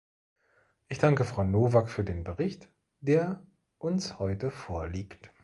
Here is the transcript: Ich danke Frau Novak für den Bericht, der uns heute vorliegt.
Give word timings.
Ich 0.89 0.97
danke 0.97 1.25
Frau 1.25 1.43
Novak 1.43 1.87
für 1.87 2.03
den 2.03 2.23
Bericht, 2.23 2.67
der 3.01 3.45
uns 3.77 4.17
heute 4.17 4.49
vorliegt. 4.49 5.29